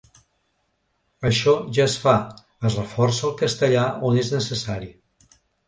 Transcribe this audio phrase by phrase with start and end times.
[1.31, 2.15] Això ja es fa:
[2.71, 4.93] es reforça el castellà on és necessari.